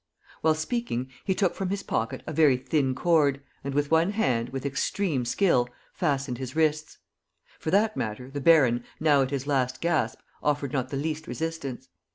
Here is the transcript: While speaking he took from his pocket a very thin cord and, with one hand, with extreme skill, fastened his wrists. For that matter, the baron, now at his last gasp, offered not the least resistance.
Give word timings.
While 0.41 0.55
speaking 0.55 1.11
he 1.25 1.35
took 1.35 1.53
from 1.53 1.69
his 1.69 1.83
pocket 1.83 2.23
a 2.25 2.33
very 2.33 2.57
thin 2.57 2.95
cord 2.95 3.39
and, 3.63 3.75
with 3.75 3.91
one 3.91 4.13
hand, 4.13 4.49
with 4.49 4.65
extreme 4.65 5.25
skill, 5.25 5.69
fastened 5.93 6.39
his 6.39 6.55
wrists. 6.55 6.97
For 7.59 7.69
that 7.69 7.95
matter, 7.95 8.31
the 8.31 8.41
baron, 8.41 8.83
now 8.99 9.21
at 9.21 9.29
his 9.29 9.45
last 9.45 9.79
gasp, 9.79 10.17
offered 10.41 10.73
not 10.73 10.89
the 10.89 10.97
least 10.97 11.27
resistance. 11.27 11.87